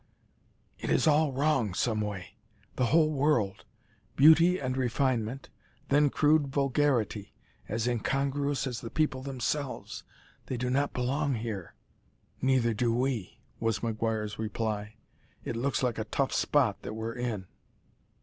"It 0.79 0.89
is 0.89 1.05
all 1.05 1.31
wrong 1.31 1.75
some 1.75 2.01
way 2.01 2.35
the 2.75 2.87
whole 2.87 3.11
world! 3.11 3.65
Beauty 4.15 4.57
and 4.57 4.75
refinement 4.75 5.49
then 5.89 6.09
crude 6.09 6.47
vulgarity, 6.47 7.35
as 7.69 7.85
incongruous 7.87 8.65
as 8.65 8.81
the 8.81 8.89
people 8.89 9.21
themselves 9.21 10.03
they 10.47 10.57
do 10.57 10.71
not 10.71 10.91
belong 10.93 11.35
here." 11.35 11.75
"Neither 12.41 12.73
do 12.73 12.91
we," 12.91 13.41
was 13.59 13.81
McGuire's 13.81 14.39
reply; 14.39 14.95
"it 15.45 15.55
looks 15.55 15.83
like 15.83 15.99
a 15.99 16.05
tough 16.05 16.33
spot 16.33 16.81
that 16.81 16.95
we're 16.95 17.13
in." 17.13 17.45